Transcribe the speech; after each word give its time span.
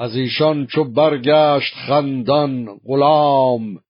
از 0.00 0.16
ایشان 0.16 0.66
چو 0.66 0.84
برگشت 0.84 1.74
خندان 1.74 2.80
غلام 2.84 3.80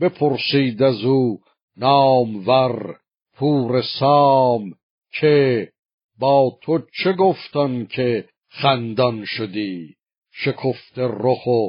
بپرسید 0.00 0.82
از 0.82 1.04
او 1.04 1.40
نامور 1.76 2.96
پور 3.34 3.82
سام 3.82 4.74
که 5.20 5.68
با 6.18 6.58
تو 6.62 6.78
چه 7.02 7.12
گفتن 7.12 7.84
که 7.84 8.28
خندان 8.48 9.24
شدی؟ 9.24 9.94
شکفت 10.32 10.98
رخ 10.98 11.46
و 11.46 11.68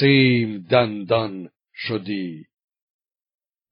سیم 0.00 0.66
دندان 0.70 1.50
شدی. 1.74 2.44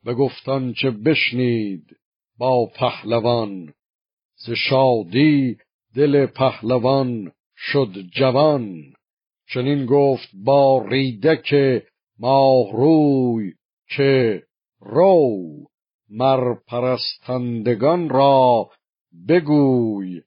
بگفتان 0.06 0.72
چه 0.72 0.90
بشنید 0.90 1.96
با 2.38 2.66
پهلوان؟ 2.66 3.74
ز 4.36 4.50
شادی 4.50 5.56
دل 5.94 6.26
پهلوان 6.26 7.32
شد 7.56 7.92
جوان. 8.12 8.92
چنین 9.50 9.86
گفت 9.86 10.28
با 10.44 10.84
ریدک 10.88 11.54
ماه 12.18 12.72
روی 12.72 13.52
که 13.96 14.42
رو 14.80 15.38
مر 16.10 16.54
پرستندگان 16.54 18.08
را 18.08 18.70
بگوی 19.28 20.22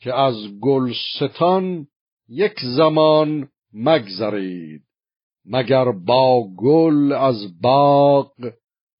که 0.00 0.14
از 0.14 0.34
گلستان 0.60 1.86
یک 2.28 2.54
زمان 2.76 3.48
مگذرید 3.72 4.82
مگر 5.44 5.92
با 5.92 6.48
گل 6.56 7.12
از 7.12 7.60
باغ 7.60 8.32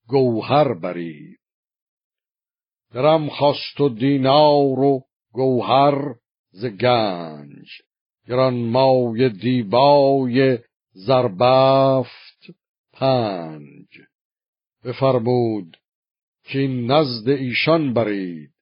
گوهر 0.08 0.74
برید. 0.74 1.38
درم 2.92 3.28
خواست 3.28 3.80
و 3.80 3.88
دینار 3.88 4.78
و 4.78 5.04
گوهر 5.32 6.14
ز 6.50 6.64
گنج. 6.66 7.68
مای 8.28 9.28
دیبای 9.28 10.58
زربفت 10.92 12.50
پنج. 12.92 13.86
بفرمود 14.84 15.76
که 16.44 16.58
نزد 16.58 17.28
ایشان 17.28 17.94
برید 17.94 18.52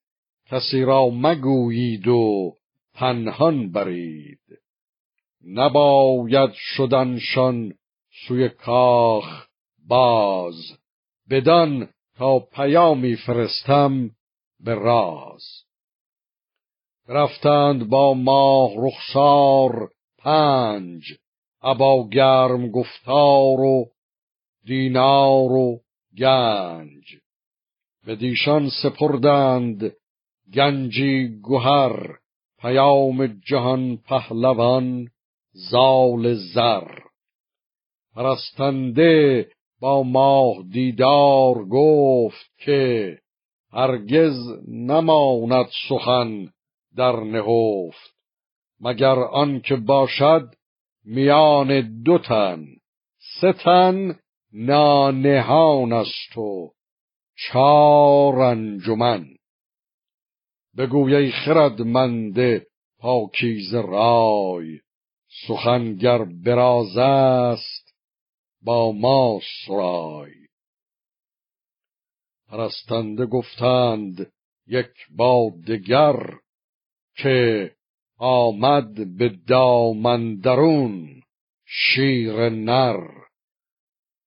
کسی 0.46 0.82
را 0.82 1.10
مگویید 1.10 2.08
و 2.08 2.54
پنهان 2.94 3.72
برید. 3.72 4.40
نباید 5.46 6.50
شدنشان 6.54 7.74
سوی 8.26 8.48
کاخ 8.48 9.46
باز 9.88 10.54
بدان 11.30 11.88
تا 12.16 12.38
پیامی 12.38 13.16
فرستم 13.16 14.10
به 14.60 14.74
راز. 14.74 15.69
رفتند 17.10 17.88
با 17.88 18.14
ماه 18.14 18.72
رخسار 18.76 19.90
پنج 20.18 21.02
ابا 21.62 22.08
گرم 22.08 22.70
گفتار 22.70 23.60
و 23.60 23.86
دینار 24.64 25.52
و 25.52 25.80
گنج. 26.18 27.16
به 28.06 28.16
دیشان 28.16 28.70
سپردند 28.82 29.92
گنجی 30.54 31.40
گهر 31.50 32.16
پیام 32.58 33.26
جهان 33.26 33.96
پهلوان 33.96 35.08
زال 35.52 36.34
زر. 36.34 36.98
پرستنده 38.14 39.48
با 39.80 40.02
ماه 40.02 40.62
دیدار 40.72 41.64
گفت 41.64 42.50
که 42.58 43.18
هرگز 43.72 44.36
نماند 44.68 45.66
سخن 45.88 46.48
در 46.96 47.20
نهفت 47.20 48.14
مگر 48.80 49.18
آن 49.18 49.60
که 49.60 49.76
باشد 49.76 50.54
میان 51.04 52.02
دو 52.02 52.18
تن 52.18 52.66
سه 53.40 53.52
تن 53.52 54.18
نانهان 54.52 55.92
است 55.92 56.38
و 56.38 56.72
چار 57.36 58.40
انجمن. 58.40 59.26
بگوی 60.76 61.30
خردمند 61.30 62.62
پاکیز 62.98 63.74
رای 63.74 64.80
سخنگر 65.46 66.24
براز 66.24 66.96
است 66.96 67.94
با 68.62 68.92
ما 68.92 69.40
سرای 69.66 70.32
پرستنده 72.48 73.26
گفتند 73.26 74.32
یک 74.66 74.92
با 75.16 75.52
دگر 75.66 76.38
که 77.22 77.70
آمد 78.18 79.16
به 79.16 79.28
دامندرون 79.46 81.22
شیر 81.66 82.48
نر. 82.48 83.00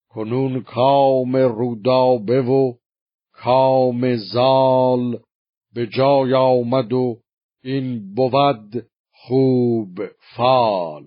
کنون 0.09 0.61
کام 0.61 1.35
رودابه 1.35 2.41
و 2.41 2.73
کام 3.31 4.15
زال 4.15 5.19
به 5.73 5.87
جای 5.87 6.33
آمد 6.33 6.93
و 6.93 7.19
این 7.63 8.15
بود 8.15 8.85
خوب 9.13 9.99
فال. 10.35 11.03